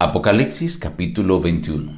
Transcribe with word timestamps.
Apocalipsis 0.00 0.78
capítulo 0.78 1.40
21 1.40 1.90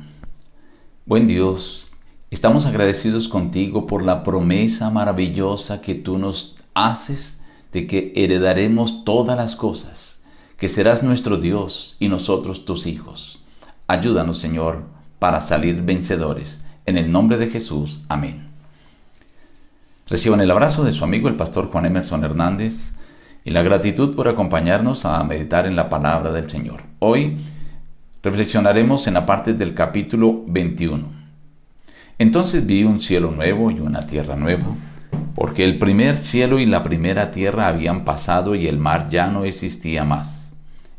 Buen 1.05 1.27
Dios, 1.27 1.91
estamos 2.31 2.65
agradecidos 2.65 3.29
contigo 3.29 3.87
por 3.87 4.03
la 4.03 4.23
promesa 4.23 4.89
maravillosa 4.89 5.83
que 5.83 5.95
tú 5.95 6.17
nos 6.17 6.57
haces 6.73 7.43
de 7.75 7.87
que 7.87 8.15
heredaremos 8.17 9.05
todas 9.05 9.37
las 9.37 9.55
cosas, 9.55 10.23
que 10.57 10.67
serás 10.67 11.03
nuestro 11.03 11.37
Dios 11.37 11.97
y 11.99 12.09
nosotros 12.09 12.65
tus 12.65 12.87
hijos. 12.87 13.43
Ayúdanos, 13.87 14.39
Señor, 14.39 14.85
para 15.19 15.43
salir 15.43 15.83
vencedores. 15.83 16.63
En 16.87 16.97
el 16.97 17.13
nombre 17.13 17.37
de 17.37 17.49
Jesús. 17.49 18.05
Amén. 18.09 18.49
Reciban 20.09 20.41
el 20.41 20.51
abrazo 20.51 20.85
de 20.85 20.95
su 20.95 21.05
amigo 21.05 21.29
el 21.29 21.37
pastor 21.37 21.71
Juan 21.71 21.85
Emerson 21.85 22.25
Hernández 22.25 22.95
y 23.45 23.51
la 23.51 23.61
gratitud 23.61 24.17
por 24.17 24.27
acompañarnos 24.27 25.05
a 25.05 25.23
meditar 25.23 25.67
en 25.67 25.77
la 25.77 25.91
palabra 25.91 26.33
del 26.33 26.49
Señor. 26.49 26.85
Hoy 26.99 27.37
Reflexionaremos 28.23 29.07
en 29.07 29.15
la 29.15 29.25
parte 29.25 29.55
del 29.55 29.73
capítulo 29.73 30.45
21. 30.47 31.07
Entonces 32.19 32.67
vi 32.67 32.85
un 32.85 33.01
cielo 33.01 33.31
nuevo 33.31 33.71
y 33.71 33.81
una 33.81 34.01
tierra 34.01 34.37
nueva, 34.37 34.67
porque 35.35 35.65
el 35.65 35.79
primer 35.79 36.19
cielo 36.19 36.59
y 36.59 36.67
la 36.67 36.83
primera 36.83 37.31
tierra 37.31 37.67
habían 37.67 38.05
pasado 38.05 38.55
y 38.55 38.67
el 38.67 38.77
mar 38.77 39.09
ya 39.09 39.29
no 39.29 39.45
existía 39.45 40.05
más. 40.05 40.55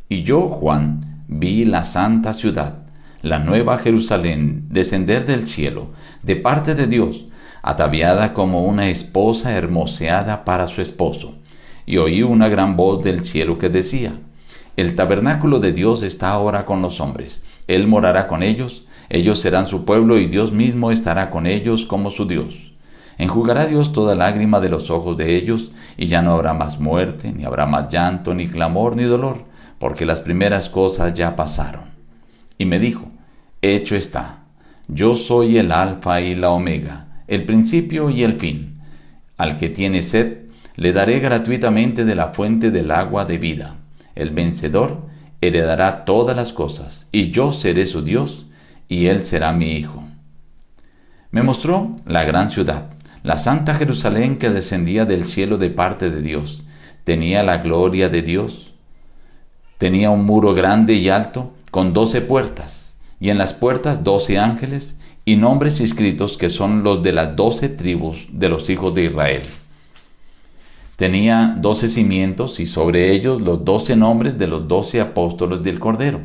Y 0.09 0.23
yo, 0.23 0.49
Juan, 0.49 1.23
vi 1.27 1.63
la 1.63 1.83
santa 1.83 2.33
ciudad, 2.33 2.79
la 3.21 3.37
nueva 3.37 3.77
Jerusalén, 3.77 4.65
descender 4.69 5.27
del 5.27 5.47
cielo, 5.47 5.89
de 6.23 6.37
parte 6.37 6.73
de 6.73 6.87
Dios, 6.87 7.25
ataviada 7.61 8.33
como 8.33 8.63
una 8.63 8.87
esposa 8.87 9.51
hermoseada 9.51 10.43
para 10.43 10.67
su 10.67 10.81
esposo. 10.81 11.35
Y 11.85 11.97
oí 11.97 12.23
una 12.23 12.49
gran 12.49 12.75
voz 12.75 13.03
del 13.03 13.23
cielo 13.23 13.59
que 13.59 13.69
decía, 13.69 14.13
el 14.77 14.95
tabernáculo 14.95 15.59
de 15.59 15.73
Dios 15.73 16.03
está 16.03 16.29
ahora 16.29 16.65
con 16.65 16.81
los 16.81 17.01
hombres. 17.01 17.43
Él 17.67 17.87
morará 17.87 18.27
con 18.27 18.43
ellos, 18.43 18.85
ellos 19.09 19.39
serán 19.39 19.67
su 19.67 19.85
pueblo 19.85 20.17
y 20.17 20.27
Dios 20.27 20.51
mismo 20.51 20.91
estará 20.91 21.29
con 21.29 21.45
ellos 21.45 21.85
como 21.85 22.11
su 22.11 22.25
Dios. 22.25 22.71
Enjugará 23.17 23.67
Dios 23.67 23.93
toda 23.93 24.15
lágrima 24.15 24.59
de 24.59 24.69
los 24.69 24.89
ojos 24.89 25.15
de 25.17 25.35
ellos, 25.35 25.71
y 25.95 26.07
ya 26.07 26.21
no 26.21 26.31
habrá 26.31 26.53
más 26.53 26.79
muerte, 26.79 27.31
ni 27.31 27.43
habrá 27.43 27.65
más 27.67 27.87
llanto, 27.89 28.33
ni 28.33 28.47
clamor, 28.47 28.95
ni 28.95 29.03
dolor, 29.03 29.45
porque 29.77 30.05
las 30.05 30.21
primeras 30.21 30.69
cosas 30.69 31.13
ya 31.13 31.35
pasaron. 31.35 31.91
Y 32.57 32.65
me 32.65 32.79
dijo, 32.79 33.07
Hecho 33.61 33.95
está, 33.95 34.45
yo 34.87 35.15
soy 35.15 35.57
el 35.57 35.71
alfa 35.71 36.21
y 36.21 36.33
la 36.33 36.49
omega, 36.49 37.23
el 37.27 37.45
principio 37.45 38.09
y 38.09 38.23
el 38.23 38.39
fin. 38.39 38.81
Al 39.37 39.55
que 39.55 39.69
tiene 39.69 40.01
sed, 40.01 40.45
le 40.75 40.93
daré 40.93 41.19
gratuitamente 41.19 42.05
de 42.05 42.15
la 42.15 42.29
fuente 42.29 42.71
del 42.71 42.89
agua 42.89 43.25
de 43.25 43.37
vida. 43.37 43.80
El 44.15 44.31
vencedor 44.31 45.07
heredará 45.41 46.05
todas 46.05 46.35
las 46.35 46.53
cosas, 46.53 47.07
y 47.11 47.31
yo 47.31 47.53
seré 47.53 47.85
su 47.85 48.03
Dios, 48.03 48.45
y 48.87 49.07
él 49.07 49.25
será 49.25 49.53
mi 49.53 49.71
hijo. 49.71 50.03
Me 51.31 51.43
mostró 51.43 51.91
la 52.05 52.23
gran 52.25 52.51
ciudad, 52.51 52.91
la 53.23 53.37
santa 53.37 53.73
Jerusalén 53.73 54.37
que 54.37 54.49
descendía 54.49 55.05
del 55.05 55.27
cielo 55.27 55.57
de 55.57 55.69
parte 55.69 56.09
de 56.09 56.21
Dios. 56.21 56.63
Tenía 57.03 57.43
la 57.43 57.59
gloria 57.59 58.09
de 58.09 58.21
Dios. 58.21 58.73
Tenía 59.77 60.09
un 60.09 60.25
muro 60.25 60.53
grande 60.53 60.95
y 60.95 61.09
alto, 61.09 61.53
con 61.71 61.93
doce 61.93 62.21
puertas, 62.21 62.99
y 63.19 63.29
en 63.29 63.37
las 63.37 63.53
puertas 63.53 64.03
doce 64.03 64.37
ángeles, 64.37 64.97
y 65.23 65.37
nombres 65.37 65.79
escritos 65.81 66.37
que 66.37 66.49
son 66.49 66.83
los 66.83 67.01
de 67.03 67.13
las 67.13 67.35
doce 67.35 67.69
tribus 67.69 68.27
de 68.31 68.49
los 68.49 68.69
hijos 68.69 68.93
de 68.93 69.05
Israel. 69.05 69.41
Tenía 71.01 71.57
doce 71.59 71.89
cimientos 71.89 72.59
y 72.59 72.67
sobre 72.67 73.11
ellos 73.11 73.41
los 73.41 73.65
doce 73.65 73.95
nombres 73.95 74.37
de 74.37 74.45
los 74.45 74.67
doce 74.67 75.01
apóstoles 75.01 75.63
del 75.63 75.79
Cordero. 75.79 76.19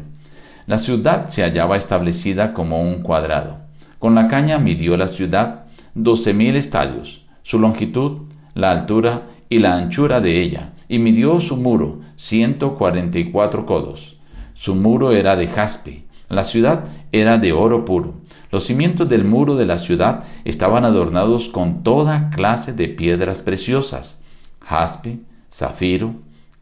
La 0.67 0.77
ciudad 0.77 1.31
se 1.31 1.45
hallaba 1.45 1.79
establecida 1.79 2.53
como 2.53 2.83
un 2.83 3.01
cuadrado. 3.01 3.57
Con 3.99 4.15
la 4.15 4.29
caña 4.29 4.59
midió 4.59 4.99
la 4.99 5.09
ciudad 5.09 5.65
doce 5.95 6.35
mil 6.35 6.57
estadios, 6.57 7.25
su 7.43 7.59
longitud, 7.59 8.29
la 8.53 8.71
altura 8.71 9.23
y 9.49 9.61
la 9.61 9.77
anchura 9.79 10.21
de 10.21 10.43
ella, 10.43 10.75
y 10.91 10.99
midió 10.99 11.41
su 11.41 11.57
muro 11.57 12.01
ciento 12.17 12.75
cuarenta 12.75 13.19
y 13.19 13.31
cuatro 13.31 13.65
codos. 13.65 14.19
Su 14.53 14.75
muro 14.75 15.13
era 15.13 15.37
de 15.37 15.47
jaspe, 15.47 16.05
la 16.29 16.45
ciudad 16.45 16.85
era 17.13 17.39
de 17.39 17.55
oro 17.55 17.87
puro. 17.87 18.17
Los 18.53 18.65
cimientos 18.65 19.09
del 19.09 19.25
muro 19.25 19.57
de 19.57 19.65
la 19.65 19.79
ciudad 19.79 20.25
estaban 20.45 20.85
adornados 20.85 21.49
con 21.49 21.83
toda 21.83 22.29
clase 22.29 22.75
de 22.75 22.89
piedras 22.89 23.41
preciosas 23.41 24.19
jaspe, 24.67 25.21
zafiro, 25.51 26.17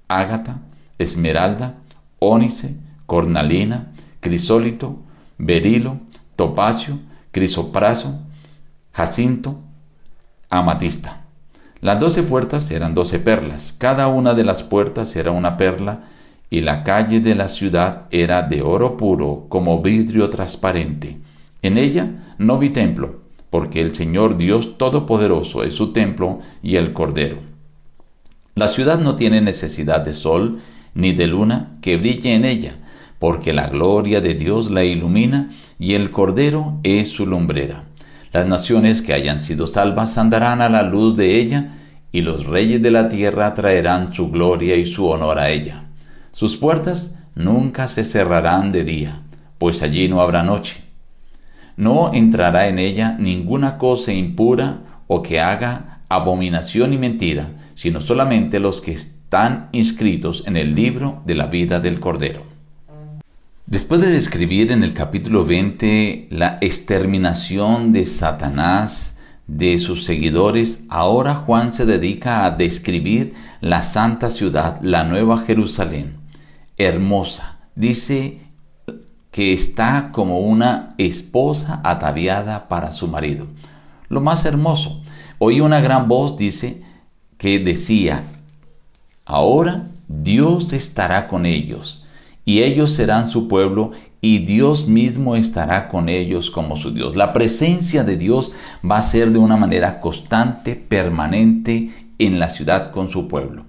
ágata, 0.08 0.60
esmeralda, 0.98 1.76
ónice, 2.18 2.76
cornalina, 3.06 3.92
crisólito, 4.20 4.98
berilo, 5.38 5.98
topacio, 6.36 6.98
crisopraso, 7.32 8.20
jacinto, 8.92 9.60
amatista. 10.50 11.24
Las 11.80 11.98
doce 11.98 12.22
puertas 12.22 12.70
eran 12.70 12.94
doce 12.94 13.18
perlas, 13.18 13.74
cada 13.76 14.08
una 14.08 14.34
de 14.34 14.44
las 14.44 14.62
puertas 14.62 15.16
era 15.16 15.30
una 15.30 15.56
perla, 15.56 16.04
y 16.50 16.60
la 16.60 16.84
calle 16.84 17.20
de 17.20 17.34
la 17.34 17.48
ciudad 17.48 18.06
era 18.10 18.42
de 18.42 18.62
oro 18.62 18.96
puro 18.96 19.46
como 19.48 19.82
vidrio 19.82 20.30
transparente. 20.30 21.18
En 21.62 21.78
ella 21.78 22.34
no 22.38 22.58
vi 22.58 22.68
templo, 22.68 23.22
porque 23.50 23.80
el 23.80 23.94
Señor 23.94 24.36
Dios 24.36 24.78
Todopoderoso 24.78 25.64
es 25.64 25.74
su 25.74 25.92
templo 25.92 26.40
y 26.62 26.76
el 26.76 26.92
Cordero. 26.92 27.53
La 28.54 28.68
ciudad 28.68 29.00
no 29.00 29.16
tiene 29.16 29.40
necesidad 29.40 30.00
de 30.00 30.14
sol 30.14 30.60
ni 30.94 31.12
de 31.12 31.26
luna 31.26 31.72
que 31.82 31.96
brille 31.96 32.34
en 32.34 32.44
ella, 32.44 32.76
porque 33.18 33.52
la 33.52 33.66
gloria 33.66 34.20
de 34.20 34.34
Dios 34.34 34.70
la 34.70 34.84
ilumina 34.84 35.50
y 35.78 35.94
el 35.94 36.12
Cordero 36.12 36.78
es 36.84 37.08
su 37.08 37.26
lumbrera. 37.26 37.84
Las 38.32 38.46
naciones 38.46 39.02
que 39.02 39.12
hayan 39.12 39.40
sido 39.40 39.66
salvas 39.66 40.18
andarán 40.18 40.60
a 40.60 40.68
la 40.68 40.84
luz 40.84 41.16
de 41.16 41.40
ella, 41.40 41.78
y 42.12 42.22
los 42.22 42.46
reyes 42.46 42.80
de 42.80 42.92
la 42.92 43.08
tierra 43.08 43.54
traerán 43.54 44.12
su 44.12 44.30
gloria 44.30 44.76
y 44.76 44.86
su 44.86 45.08
honor 45.08 45.40
a 45.40 45.50
ella. 45.50 45.86
Sus 46.30 46.56
puertas 46.56 47.14
nunca 47.34 47.88
se 47.88 48.04
cerrarán 48.04 48.70
de 48.70 48.84
día, 48.84 49.20
pues 49.58 49.82
allí 49.82 50.08
no 50.08 50.20
habrá 50.20 50.44
noche. 50.44 50.76
No 51.76 52.12
entrará 52.14 52.68
en 52.68 52.78
ella 52.78 53.16
ninguna 53.18 53.78
cosa 53.78 54.12
impura 54.12 54.78
o 55.08 55.22
que 55.22 55.40
haga 55.40 56.02
abominación 56.08 56.92
y 56.92 56.98
mentira, 56.98 57.48
sino 57.74 58.00
solamente 58.00 58.60
los 58.60 58.80
que 58.80 58.92
están 58.92 59.68
inscritos 59.72 60.44
en 60.46 60.56
el 60.56 60.74
libro 60.74 61.22
de 61.26 61.34
la 61.34 61.46
vida 61.46 61.80
del 61.80 62.00
Cordero. 62.00 62.42
Después 63.66 64.00
de 64.00 64.10
describir 64.10 64.72
en 64.72 64.84
el 64.84 64.92
capítulo 64.92 65.44
20 65.44 66.28
la 66.30 66.58
exterminación 66.60 67.92
de 67.92 68.04
Satanás, 68.04 69.16
de 69.46 69.78
sus 69.78 70.04
seguidores, 70.04 70.80
ahora 70.88 71.34
Juan 71.34 71.72
se 71.72 71.86
dedica 71.86 72.44
a 72.44 72.50
describir 72.50 73.34
la 73.60 73.82
santa 73.82 74.30
ciudad, 74.30 74.80
la 74.82 75.04
nueva 75.04 75.44
Jerusalén, 75.44 76.16
hermosa. 76.78 77.58
Dice 77.74 78.40
que 79.30 79.52
está 79.52 80.10
como 80.12 80.40
una 80.40 80.90
esposa 80.96 81.80
ataviada 81.84 82.68
para 82.68 82.92
su 82.92 83.08
marido. 83.08 83.46
Lo 84.08 84.20
más 84.20 84.44
hermoso. 84.44 85.02
Oí 85.38 85.60
una 85.60 85.80
gran 85.80 86.06
voz, 86.06 86.36
dice, 86.36 86.82
que 87.44 87.58
decía, 87.58 88.22
ahora 89.26 89.88
Dios 90.08 90.72
estará 90.72 91.28
con 91.28 91.44
ellos, 91.44 92.02
y 92.46 92.62
ellos 92.62 92.92
serán 92.92 93.28
su 93.28 93.48
pueblo, 93.48 93.92
y 94.22 94.38
Dios 94.38 94.88
mismo 94.88 95.36
estará 95.36 95.88
con 95.88 96.08
ellos 96.08 96.50
como 96.50 96.78
su 96.78 96.90
Dios. 96.90 97.16
La 97.16 97.34
presencia 97.34 98.02
de 98.02 98.16
Dios 98.16 98.52
va 98.82 98.96
a 98.96 99.02
ser 99.02 99.30
de 99.30 99.38
una 99.38 99.58
manera 99.58 100.00
constante, 100.00 100.74
permanente 100.74 101.92
en 102.18 102.38
la 102.38 102.48
ciudad 102.48 102.90
con 102.92 103.10
su 103.10 103.28
pueblo. 103.28 103.66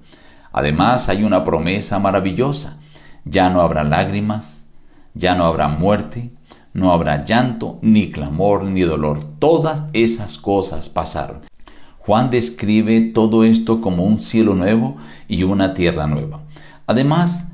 Además 0.53 1.09
hay 1.09 1.25
una 1.25 1.43
promesa 1.43 1.99
maravillosa. 1.99 2.77
Ya 3.25 3.49
no 3.49 3.59
habrá 3.59 3.83
lágrimas, 3.83 4.67
ya 5.15 5.35
no 5.35 5.43
habrá 5.43 5.67
muerte, 5.67 6.31
no 6.71 6.93
habrá 6.93 7.25
llanto, 7.25 7.79
ni 7.81 8.09
clamor, 8.09 8.63
ni 8.63 8.83
dolor. 8.83 9.21
Todas 9.37 9.81
esas 9.91 10.37
cosas 10.37 10.87
pasaron. 10.87 11.41
Juan 12.05 12.29
describe 12.29 13.01
todo 13.01 13.43
esto 13.43 13.81
como 13.81 14.03
un 14.03 14.21
cielo 14.21 14.53
nuevo 14.53 14.95
y 15.27 15.41
una 15.41 15.73
tierra 15.73 16.05
nueva. 16.05 16.43
Además, 16.85 17.47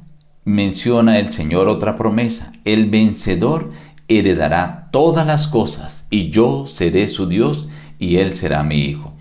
menciona 0.44 1.20
el 1.20 1.32
Señor 1.32 1.70
otra 1.70 1.98
promesa. 1.98 2.52
El 2.66 2.90
vencedor 2.90 3.70
heredará 4.10 4.90
todas 4.92 5.26
las 5.26 5.48
cosas 5.48 6.06
y 6.10 6.32
yo 6.32 6.68
seré 6.68 7.08
su 7.08 7.28
Dios 7.28 7.70
y 7.98 8.18
él 8.18 8.36
será 8.36 8.62
mi 8.64 8.80
hijo. 8.80 9.14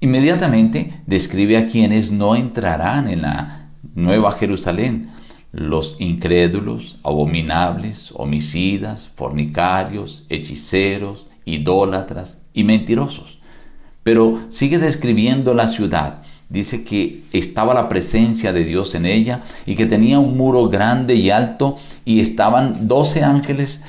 Inmediatamente 0.00 1.02
describe 1.06 1.56
a 1.56 1.68
quienes 1.68 2.10
no 2.10 2.34
entrarán 2.34 3.06
en 3.06 3.22
la 3.22 3.70
nueva 3.94 4.32
Jerusalén. 4.32 5.10
Los 5.52 5.94
incrédulos, 6.00 6.98
abominables, 7.04 8.10
homicidas, 8.16 9.08
fornicarios, 9.14 10.26
hechiceros, 10.28 11.26
idólatras 11.44 12.38
y 12.52 12.64
mentirosos 12.64 13.38
pero 14.04 14.38
sigue 14.50 14.78
describiendo 14.78 15.54
la 15.54 15.66
ciudad. 15.66 16.22
dice 16.48 16.84
que 16.84 17.22
estaba 17.32 17.74
la 17.74 17.88
presencia 17.88 18.52
de 18.52 18.64
Dios 18.64 18.94
en 18.94 19.06
ella 19.06 19.42
y 19.66 19.74
que 19.74 19.86
tenía 19.86 20.20
un 20.20 20.36
muro 20.36 20.68
grande 20.68 21.16
y 21.16 21.30
alto 21.30 21.76
y 22.04 22.20
estaban 22.20 22.86
doce 22.86 23.24
ángeles 23.24 23.80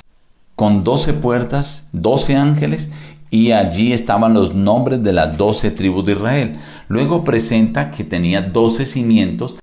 con 0.55 0.83
doce 0.83 1.13
puertas, 1.13 1.83
doce 1.91 2.35
ángeles 2.35 2.89
y 3.29 3.51
allí 3.51 3.91
estaban 3.91 4.33
los 4.33 4.55
nombres 4.55 5.03
de 5.03 5.13
las 5.13 5.37
doce 5.37 5.69
tribus 5.69 6.05
de 6.05 6.13
Israel. 6.13 6.55
Luego 6.87 7.23
presenta 7.23 7.91
que 7.91 8.03
tenía 8.03 8.41
doce 8.41 8.85
cimientos 8.85 9.55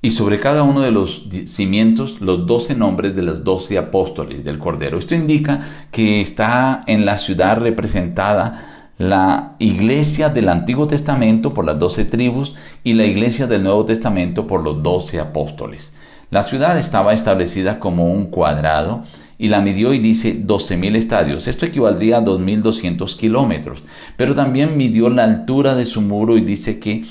y 0.00 0.10
sobre 0.10 0.40
cada 0.40 0.62
uno 0.62 0.80
de 0.80 0.92
los 0.92 1.26
cimientos 1.46 2.20
los 2.20 2.46
doce 2.46 2.74
nombres 2.74 3.14
de 3.14 3.22
los 3.22 3.44
doce 3.44 3.76
apóstoles 3.76 4.42
del 4.42 4.58
Cordero. 4.58 4.98
Esto 4.98 5.14
indica 5.14 5.60
que 5.90 6.20
está 6.20 6.82
en 6.86 7.04
la 7.04 7.18
ciudad 7.18 7.58
representada 7.58 8.77
la 8.98 9.54
iglesia 9.60 10.28
del 10.28 10.48
Antiguo 10.48 10.88
Testamento 10.88 11.54
por 11.54 11.64
las 11.64 11.78
doce 11.78 12.04
tribus 12.04 12.54
y 12.82 12.94
la 12.94 13.04
iglesia 13.04 13.46
del 13.46 13.62
Nuevo 13.62 13.84
Testamento 13.84 14.46
por 14.46 14.62
los 14.62 14.82
doce 14.82 15.20
apóstoles. 15.20 15.92
La 16.30 16.42
ciudad 16.42 16.76
estaba 16.76 17.12
establecida 17.12 17.78
como 17.78 18.12
un 18.12 18.26
cuadrado 18.26 19.04
y 19.38 19.48
la 19.48 19.60
midió 19.60 19.94
y 19.94 20.00
dice 20.00 20.44
12.000 20.44 20.96
estadios. 20.96 21.46
Esto 21.46 21.64
equivaldría 21.64 22.18
a 22.18 22.24
2.200 22.24 23.16
kilómetros. 23.16 23.84
Pero 24.16 24.34
también 24.34 24.76
midió 24.76 25.08
la 25.10 25.24
altura 25.24 25.76
de 25.76 25.86
su 25.86 26.02
muro 26.02 26.36
y 26.36 26.40
dice 26.40 26.80
que 26.80 27.04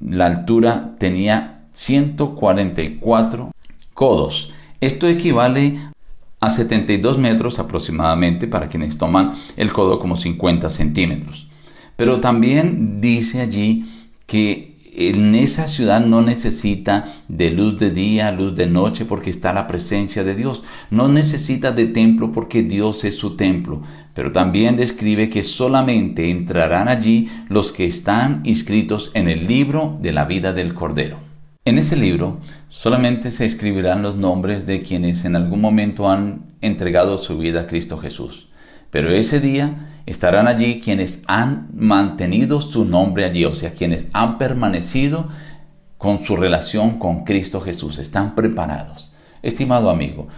la 0.00 0.26
altura 0.26 0.94
tenía 0.98 1.64
144 1.72 3.50
codos. 3.92 4.52
Esto 4.80 5.08
equivale 5.08 5.80
a 6.40 6.50
72 6.50 7.18
metros 7.18 7.58
aproximadamente 7.58 8.46
para 8.46 8.68
quienes 8.68 8.98
toman 8.98 9.34
el 9.56 9.72
codo 9.72 9.98
como 9.98 10.16
50 10.16 10.70
centímetros. 10.70 11.48
Pero 11.96 12.20
también 12.20 13.00
dice 13.00 13.40
allí 13.40 13.86
que 14.26 14.76
en 14.98 15.34
esa 15.34 15.68
ciudad 15.68 16.04
no 16.04 16.22
necesita 16.22 17.06
de 17.28 17.50
luz 17.50 17.78
de 17.78 17.90
día, 17.90 18.32
luz 18.32 18.56
de 18.56 18.66
noche, 18.66 19.04
porque 19.04 19.30
está 19.30 19.52
la 19.52 19.68
presencia 19.68 20.24
de 20.24 20.34
Dios. 20.34 20.64
No 20.90 21.08
necesita 21.08 21.70
de 21.70 21.86
templo 21.86 22.32
porque 22.32 22.62
Dios 22.62 23.04
es 23.04 23.14
su 23.14 23.36
templo. 23.36 23.82
Pero 24.14 24.32
también 24.32 24.76
describe 24.76 25.30
que 25.30 25.44
solamente 25.44 26.30
entrarán 26.30 26.88
allí 26.88 27.28
los 27.48 27.70
que 27.70 27.86
están 27.86 28.42
inscritos 28.44 29.12
en 29.14 29.28
el 29.28 29.46
libro 29.46 29.96
de 30.00 30.12
la 30.12 30.24
vida 30.24 30.52
del 30.52 30.74
Cordero. 30.74 31.27
En 31.68 31.76
ese 31.76 31.96
libro 31.96 32.38
solamente 32.70 33.30
se 33.30 33.44
escribirán 33.44 34.00
los 34.00 34.16
nombres 34.16 34.64
de 34.64 34.80
quienes 34.80 35.26
en 35.26 35.36
algún 35.36 35.60
momento 35.60 36.10
han 36.10 36.46
entregado 36.62 37.18
su 37.18 37.36
vida 37.36 37.60
a 37.60 37.66
Cristo 37.66 37.98
Jesús. 37.98 38.48
Pero 38.90 39.10
ese 39.10 39.38
día 39.38 40.00
estarán 40.06 40.48
allí 40.48 40.80
quienes 40.80 41.22
han 41.26 41.68
mantenido 41.74 42.62
su 42.62 42.86
nombre 42.86 43.26
allí, 43.26 43.44
o 43.44 43.54
sea, 43.54 43.72
quienes 43.72 44.06
han 44.14 44.38
permanecido 44.38 45.28
con 45.98 46.24
su 46.24 46.38
relación 46.38 46.98
con 46.98 47.24
Cristo 47.24 47.60
Jesús, 47.60 47.98
están 47.98 48.34
preparados. 48.34 49.12
Estimado 49.42 49.90
amigo, 49.90 50.28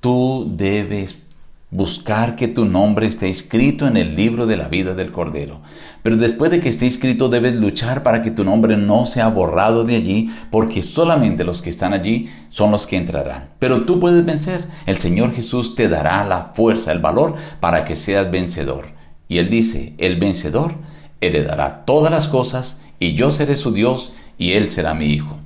tú 0.00 0.52
debes 0.56 1.22
buscar 1.70 2.34
que 2.34 2.48
tu 2.48 2.64
nombre 2.64 3.06
esté 3.06 3.28
escrito 3.30 3.86
en 3.86 3.96
el 3.96 4.16
libro 4.16 4.46
de 4.46 4.56
la 4.56 4.66
vida 4.66 4.96
del 4.96 5.12
Cordero. 5.12 5.60
Pero 6.02 6.16
después 6.16 6.50
de 6.50 6.60
que 6.60 6.68
esté 6.68 6.86
escrito 6.86 7.28
debes 7.28 7.56
luchar 7.56 8.02
para 8.02 8.22
que 8.22 8.30
tu 8.30 8.44
nombre 8.44 8.76
no 8.76 9.06
sea 9.06 9.28
borrado 9.28 9.84
de 9.84 9.96
allí, 9.96 10.30
porque 10.50 10.82
solamente 10.82 11.44
los 11.44 11.60
que 11.60 11.70
están 11.70 11.92
allí 11.92 12.28
son 12.48 12.70
los 12.70 12.86
que 12.86 12.96
entrarán. 12.96 13.50
Pero 13.58 13.84
tú 13.84 14.00
puedes 14.00 14.24
vencer. 14.24 14.64
El 14.86 14.98
Señor 14.98 15.34
Jesús 15.34 15.74
te 15.74 15.88
dará 15.88 16.24
la 16.24 16.52
fuerza, 16.54 16.92
el 16.92 17.00
valor 17.00 17.34
para 17.60 17.84
que 17.84 17.96
seas 17.96 18.30
vencedor. 18.30 18.88
Y 19.28 19.38
Él 19.38 19.50
dice, 19.50 19.94
el 19.98 20.18
vencedor 20.18 20.74
heredará 21.20 21.84
todas 21.84 22.10
las 22.10 22.28
cosas 22.28 22.80
y 22.98 23.14
yo 23.14 23.30
seré 23.30 23.56
su 23.56 23.72
Dios 23.72 24.12
y 24.38 24.52
Él 24.52 24.70
será 24.70 24.94
mi 24.94 25.06
Hijo. 25.06 25.38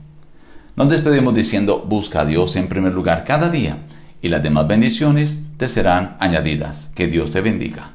Nos 0.77 0.89
despedimos 0.89 1.35
diciendo, 1.35 1.85
busca 1.87 2.23
a 2.23 2.27
Dios 2.27 2.57
en 2.57 2.69
primer 2.69 2.93
lugar 2.93 3.25
cada 3.25 3.49
día 3.49 3.79
y 4.23 4.29
las 4.29 4.43
demás 4.43 4.67
bendiciones 4.67 5.39
te 5.57 5.69
serán 5.69 6.17
añadidas. 6.19 6.91
Que 6.95 7.07
Dios 7.07 7.31
te 7.31 7.43
bendiga. 7.43 7.95